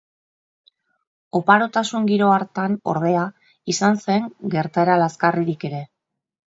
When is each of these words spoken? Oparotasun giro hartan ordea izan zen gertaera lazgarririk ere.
Oparotasun 1.39 2.09
giro 2.13 2.31
hartan 2.37 2.79
ordea 2.95 3.29
izan 3.75 4.03
zen 4.09 4.29
gertaera 4.59 4.99
lazgarririk 5.07 5.73
ere. 5.73 5.89